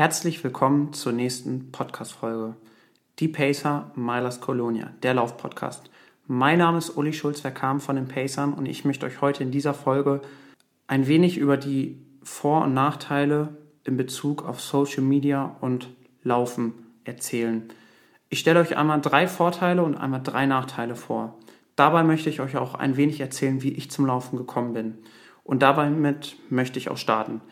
[0.00, 2.56] Herzlich willkommen zur nächsten Podcast-Folge.
[3.18, 5.90] Die Pacer Milers Colonia, der Lauf-Podcast.
[6.26, 9.74] Mein Name ist Uli Schulz-Verkam von den Pacern und ich möchte euch heute in dieser
[9.74, 10.22] Folge
[10.86, 15.90] ein wenig über die Vor- und Nachteile in Bezug auf Social Media und
[16.22, 16.72] Laufen
[17.04, 17.70] erzählen.
[18.30, 21.38] Ich stelle euch einmal drei Vorteile und einmal drei Nachteile vor.
[21.76, 24.94] Dabei möchte ich euch auch ein wenig erzählen, wie ich zum Laufen gekommen bin.
[25.44, 27.42] Und dabei mit möchte ich auch starten.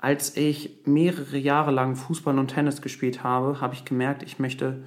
[0.00, 4.84] Als ich mehrere Jahre lang Fußball und Tennis gespielt habe, habe ich gemerkt, ich möchte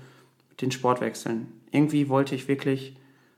[0.61, 1.51] den Sport wechseln.
[1.71, 2.95] Irgendwie wollte ich wirklich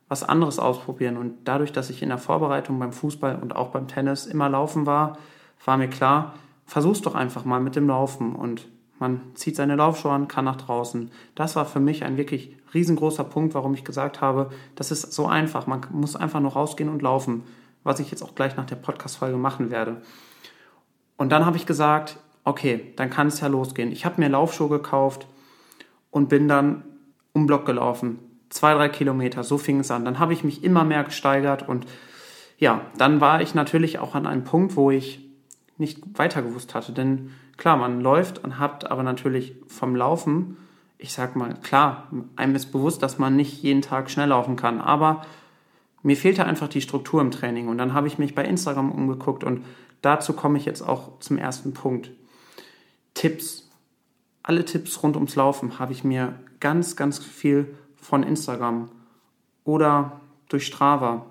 [0.07, 3.87] was anderes ausprobieren und dadurch, dass ich in der Vorbereitung beim Fußball und auch beim
[3.87, 5.17] Tennis immer laufen war,
[5.65, 8.67] war mir klar, versuch's doch einfach mal mit dem Laufen und
[8.99, 11.09] man zieht seine Laufschuhe an, kann nach draußen.
[11.33, 15.25] Das war für mich ein wirklich riesengroßer Punkt, warum ich gesagt habe, das ist so
[15.25, 15.67] einfach.
[15.67, 17.43] Man muss einfach nur rausgehen und laufen,
[17.83, 20.01] was ich jetzt auch gleich nach der Podcast-Folge machen werde.
[21.17, 23.91] Und dann habe ich gesagt, okay, dann kann es ja losgehen.
[23.91, 25.27] Ich habe mir Laufschuhe gekauft
[26.11, 26.83] und bin dann
[27.33, 28.19] um Block gelaufen.
[28.49, 30.05] Zwei, drei Kilometer, so fing es an.
[30.05, 31.85] Dann habe ich mich immer mehr gesteigert und
[32.57, 35.27] ja, dann war ich natürlich auch an einem Punkt, wo ich
[35.77, 36.91] nicht weiter gewusst hatte.
[36.91, 40.57] Denn klar, man läuft und hat aber natürlich vom Laufen,
[40.97, 44.79] ich sag mal, klar, einem ist bewusst, dass man nicht jeden Tag schnell laufen kann,
[44.79, 45.25] aber
[46.03, 47.67] mir fehlte einfach die Struktur im Training.
[47.67, 49.63] Und dann habe ich mich bei Instagram umgeguckt und
[50.03, 52.11] dazu komme ich jetzt auch zum ersten Punkt.
[53.15, 53.69] Tipps.
[54.43, 58.91] Alle Tipps rund ums Laufen habe ich mir ganz, ganz viel von Instagram
[59.63, 61.25] oder durch Strava.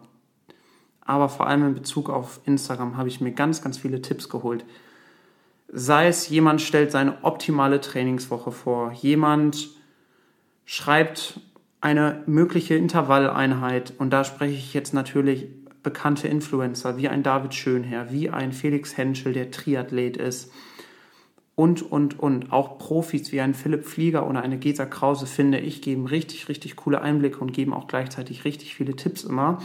[1.05, 4.65] Aber vor allem in Bezug auf Instagram habe ich mir ganz, ganz viele Tipps geholt.
[5.69, 9.71] Sei es jemand stellt seine optimale Trainingswoche vor, jemand
[10.65, 11.41] schreibt
[11.81, 15.49] eine mögliche Intervalleinheit und da spreche ich jetzt natürlich
[15.83, 20.53] bekannte Influencer wie ein David Schönherr, wie ein Felix Henschel, der Triathlet ist
[21.55, 22.53] und, und, und.
[22.53, 26.77] Auch Profis wie ein Philipp Flieger oder eine Gesa Krause, finde ich, geben richtig, richtig
[26.77, 29.63] coole Einblicke und geben auch gleichzeitig richtig viele Tipps immer.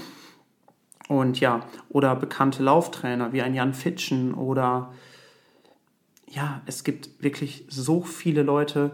[1.08, 4.94] Und ja, oder bekannte Lauftrainer wie ein Jan Fitschen oder
[6.30, 8.92] ja, es gibt wirklich so viele Leute,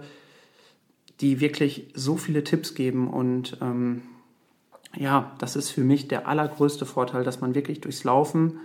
[1.21, 4.03] die wirklich so viele Tipps geben und ähm,
[4.95, 8.59] ja, das ist für mich der allergrößte Vorteil, dass man wirklich durchs Laufen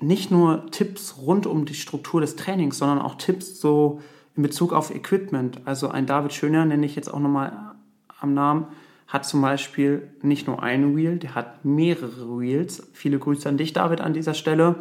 [0.00, 4.00] nicht nur Tipps rund um die Struktur des Trainings, sondern auch Tipps so
[4.36, 5.62] in Bezug auf Equipment.
[5.64, 7.74] Also ein David Schöner nenne ich jetzt auch nochmal
[8.20, 8.66] am Namen,
[9.08, 12.88] hat zum Beispiel nicht nur ein Wheel, der hat mehrere Wheels.
[12.92, 14.76] Viele Grüße an dich, David, an dieser Stelle.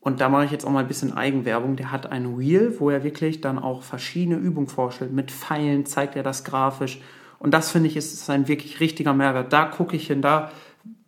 [0.00, 1.76] Und da mache ich jetzt auch mal ein bisschen Eigenwerbung.
[1.76, 5.12] Der hat ein Wheel, wo er wirklich dann auch verschiedene Übungen vorstellt.
[5.12, 7.00] Mit Pfeilen zeigt er das grafisch
[7.38, 9.52] und das finde ich ist, ist ein wirklich richtiger Mehrwert.
[9.52, 10.50] Da gucke ich hin, da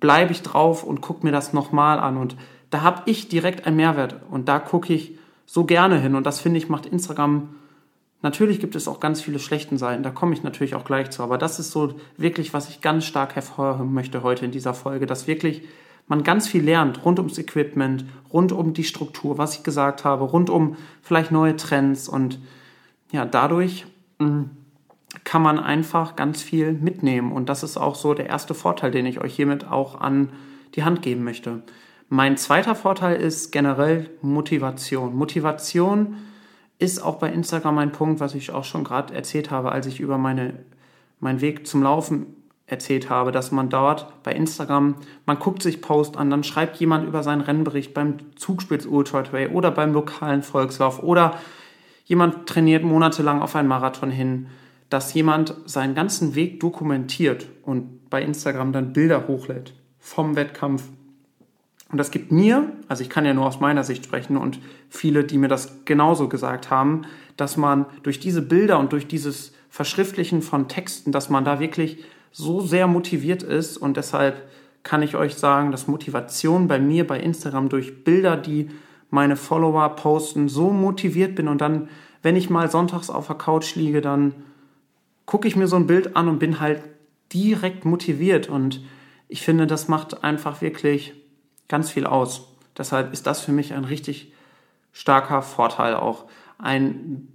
[0.00, 2.16] bleibe ich drauf und gucke mir das nochmal an.
[2.16, 2.36] Und
[2.70, 4.16] da habe ich direkt einen Mehrwert.
[4.30, 6.14] Und da gucke ich so gerne hin.
[6.14, 7.48] Und das finde ich macht Instagram.
[8.22, 11.22] Natürlich gibt es auch ganz viele schlechten Seiten, da komme ich natürlich auch gleich zu.
[11.22, 15.06] Aber das ist so wirklich, was ich ganz stark hervorheben möchte heute in dieser Folge,
[15.06, 15.62] dass wirklich
[16.08, 20.24] man ganz viel lernt rund ums Equipment, rund um die Struktur, was ich gesagt habe,
[20.24, 22.38] rund um vielleicht neue Trends und
[23.12, 23.86] ja, dadurch
[24.18, 24.50] mh, mm,
[25.24, 27.32] kann man einfach ganz viel mitnehmen.
[27.32, 30.30] Und das ist auch so der erste Vorteil, den ich euch hiermit auch an
[30.74, 31.62] die Hand geben möchte.
[32.08, 35.16] Mein zweiter Vorteil ist generell Motivation.
[35.16, 36.16] Motivation
[36.78, 39.98] ist auch bei Instagram ein Punkt, was ich auch schon gerade erzählt habe, als ich
[39.98, 40.54] über meine,
[41.18, 42.26] meinen Weg zum Laufen
[42.66, 47.06] erzählt habe, dass man dort bei Instagram, man guckt sich Post an, dann schreibt jemand
[47.06, 51.38] über seinen Rennbericht beim Zugspitz Ultra Trail oder beim lokalen Volkslauf oder
[52.04, 54.48] jemand trainiert monatelang auf einen Marathon hin
[54.90, 60.84] dass jemand seinen ganzen Weg dokumentiert und bei Instagram dann Bilder hochlädt vom Wettkampf.
[61.90, 64.58] Und das gibt mir, also ich kann ja nur aus meiner Sicht sprechen und
[64.88, 67.02] viele, die mir das genauso gesagt haben,
[67.36, 72.04] dass man durch diese Bilder und durch dieses Verschriftlichen von Texten, dass man da wirklich
[72.32, 74.48] so sehr motiviert ist und deshalb
[74.82, 78.68] kann ich euch sagen, dass Motivation bei mir bei Instagram durch Bilder, die
[79.10, 81.88] meine Follower posten, so motiviert bin und dann,
[82.22, 84.34] wenn ich mal sonntags auf der Couch liege, dann
[85.26, 86.82] gucke ich mir so ein Bild an und bin halt
[87.32, 88.48] direkt motiviert.
[88.48, 88.82] Und
[89.28, 91.14] ich finde, das macht einfach wirklich
[91.68, 92.48] ganz viel aus.
[92.78, 94.32] Deshalb ist das für mich ein richtig
[94.92, 96.26] starker Vorteil auch.
[96.58, 97.28] Ein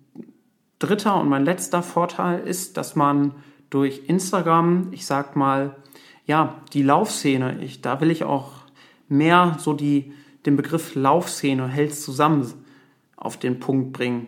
[0.80, 3.36] dritter und mein letzter Vorteil ist, dass man
[3.70, 5.76] durch Instagram, ich sag mal,
[6.26, 8.52] ja, die Laufszene, ich, da will ich auch
[9.08, 10.14] mehr so die,
[10.46, 12.52] den Begriff Laufszene hält zusammen
[13.16, 14.28] auf den Punkt bringen.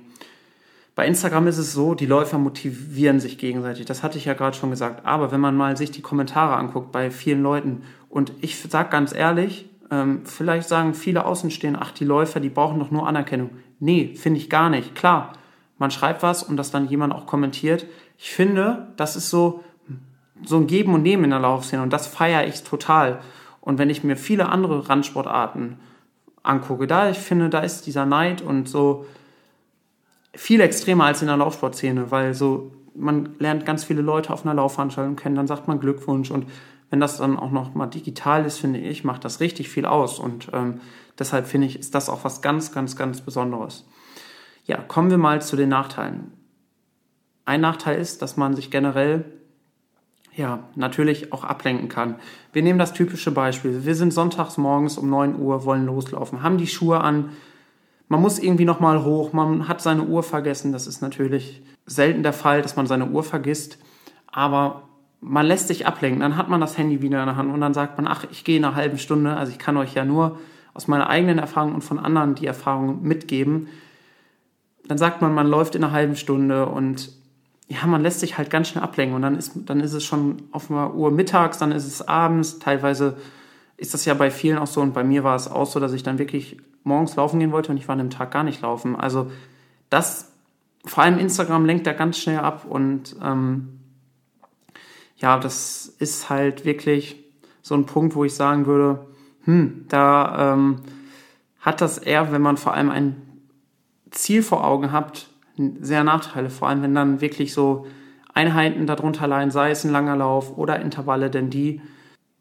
[0.95, 3.85] Bei Instagram ist es so, die Läufer motivieren sich gegenseitig.
[3.85, 5.05] Das hatte ich ja gerade schon gesagt.
[5.05, 9.13] Aber wenn man mal sich die Kommentare anguckt bei vielen Leuten und ich sag ganz
[9.13, 13.49] ehrlich, ähm, vielleicht sagen viele Außenstehende, ach, die Läufer, die brauchen doch nur Anerkennung.
[13.79, 14.93] Nee, finde ich gar nicht.
[14.93, 15.33] Klar,
[15.79, 17.87] man schreibt was und das dann jemand auch kommentiert.
[18.19, 19.63] Ich finde, das ist so,
[20.45, 23.19] so ein Geben und Nehmen in der Laufszene und das feiere ich total.
[23.61, 25.79] Und wenn ich mir viele andere Randsportarten
[26.43, 29.05] angucke, da ich finde, da ist dieser Neid und so
[30.35, 34.53] viel extremer als in der Laufsportszene, weil so man lernt ganz viele Leute auf einer
[34.53, 36.47] Laufveranstaltung kennen, dann sagt man Glückwunsch und
[36.89, 40.19] wenn das dann auch noch mal digital ist, finde ich, macht das richtig viel aus
[40.19, 40.79] und ähm,
[41.17, 43.85] deshalb finde ich, ist das auch was ganz, ganz, ganz Besonderes.
[44.65, 46.31] Ja, kommen wir mal zu den Nachteilen.
[47.45, 49.25] Ein Nachteil ist, dass man sich generell
[50.35, 52.15] ja, natürlich auch ablenken kann.
[52.53, 53.85] Wir nehmen das typische Beispiel.
[53.85, 57.29] Wir sind sonntags morgens um 9 Uhr, wollen loslaufen, haben die Schuhe an,
[58.13, 60.71] man muss irgendwie nochmal hoch, man hat seine Uhr vergessen.
[60.71, 63.79] Das ist natürlich selten der Fall, dass man seine Uhr vergisst,
[64.27, 64.83] aber
[65.19, 66.19] man lässt sich ablenken.
[66.19, 68.43] Dann hat man das Handy wieder in der Hand und dann sagt man, ach, ich
[68.43, 69.35] gehe in einer halben Stunde.
[69.35, 70.37] Also ich kann euch ja nur
[70.75, 73.67] aus meiner eigenen Erfahrung und von anderen die Erfahrung mitgeben.
[74.85, 77.09] Dann sagt man, man läuft in einer halben Stunde und
[77.67, 80.43] ja, man lässt sich halt ganz schnell ablenken und dann ist, dann ist es schon
[80.51, 82.59] auf einer Uhr mittags, dann ist es abends.
[82.59, 83.17] Teilweise
[83.77, 85.93] ist das ja bei vielen auch so und bei mir war es auch so, dass
[85.93, 88.61] ich dann wirklich morgens laufen gehen wollte und ich war an dem Tag gar nicht
[88.61, 88.95] laufen.
[88.95, 89.31] Also
[89.89, 90.31] das,
[90.85, 93.79] vor allem Instagram lenkt da ganz schnell ab und ähm,
[95.17, 97.23] ja, das ist halt wirklich
[97.61, 99.07] so ein Punkt, wo ich sagen würde,
[99.45, 100.81] hm, da ähm,
[101.59, 103.15] hat das eher, wenn man vor allem ein
[104.11, 105.27] Ziel vor Augen hat,
[105.79, 107.87] sehr Nachteile, vor allem wenn dann wirklich so
[108.33, 111.81] Einheiten darunter leiden, sei es ein langer Lauf oder Intervalle, denn die,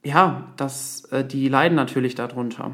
[0.05, 2.73] ja, das, äh, die leiden natürlich darunter.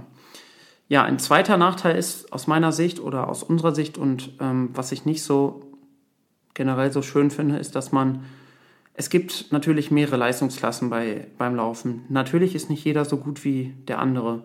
[0.88, 4.90] Ja, ein zweiter Nachteil ist aus meiner Sicht oder aus unserer Sicht und ähm, was
[4.92, 5.62] ich nicht so
[6.54, 8.24] generell so schön finde, ist, dass man,
[8.94, 12.04] es gibt natürlich mehrere Leistungsklassen bei, beim Laufen.
[12.08, 14.42] Natürlich ist nicht jeder so gut wie der andere.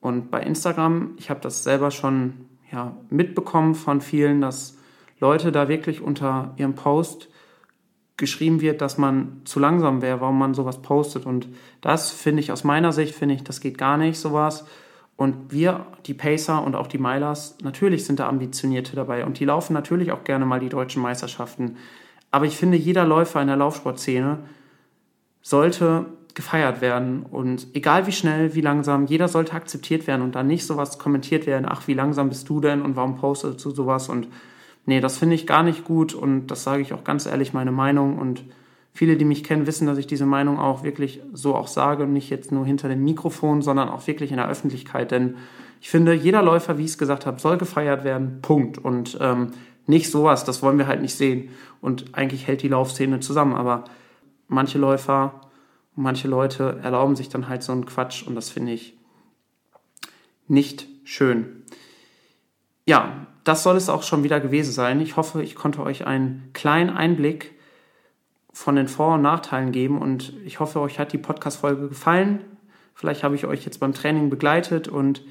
[0.00, 2.34] Und bei Instagram, ich habe das selber schon
[2.70, 4.76] ja, mitbekommen von vielen, dass
[5.20, 7.28] Leute da wirklich unter ihrem Post
[8.16, 11.26] geschrieben wird, dass man zu langsam wäre, warum man sowas postet.
[11.26, 11.48] Und
[11.80, 14.64] das finde ich aus meiner Sicht, finde ich, das geht gar nicht, sowas.
[15.16, 19.44] Und wir, die Pacer und auch die Milers, natürlich sind da Ambitionierte dabei und die
[19.46, 21.76] laufen natürlich auch gerne mal die deutschen Meisterschaften.
[22.30, 24.40] Aber ich finde, jeder Läufer in der Laufsportszene
[25.40, 30.46] sollte gefeiert werden und egal wie schnell, wie langsam, jeder sollte akzeptiert werden und dann
[30.46, 34.10] nicht sowas kommentiert werden, ach, wie langsam bist du denn und warum postest du sowas
[34.10, 34.28] und
[34.86, 37.72] nee, das finde ich gar nicht gut und das sage ich auch ganz ehrlich meine
[37.72, 38.18] Meinung.
[38.18, 38.44] Und
[38.92, 42.12] viele, die mich kennen, wissen, dass ich diese Meinung auch wirklich so auch sage und
[42.12, 45.36] nicht jetzt nur hinter dem Mikrofon, sondern auch wirklich in der Öffentlichkeit, denn
[45.80, 48.78] ich finde, jeder Läufer, wie ich es gesagt habe, soll gefeiert werden, Punkt.
[48.78, 49.52] Und ähm,
[49.86, 51.50] nicht sowas, das wollen wir halt nicht sehen.
[51.80, 53.84] Und eigentlich hält die Laufszene zusammen, aber
[54.48, 55.40] manche Läufer,
[55.94, 58.26] manche Leute erlauben sich dann halt so einen Quatsch.
[58.26, 58.96] Und das finde ich
[60.48, 61.62] nicht schön.
[62.86, 65.00] Ja, das soll es auch schon wieder gewesen sein.
[65.00, 67.54] Ich hoffe, ich konnte euch einen kleinen Einblick
[68.52, 72.44] von den Vor- und Nachteilen geben und ich hoffe, euch hat die Podcast-Folge gefallen.
[72.94, 75.22] Vielleicht habe ich euch jetzt beim Training begleitet und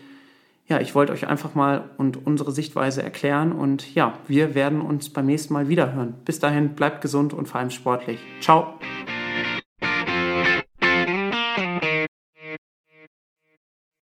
[0.67, 5.09] ja, ich wollte euch einfach mal und unsere Sichtweise erklären und ja, wir werden uns
[5.11, 6.15] beim nächsten Mal wieder hören.
[6.25, 8.19] Bis dahin, bleibt gesund und vor allem sportlich.
[8.41, 8.79] Ciao!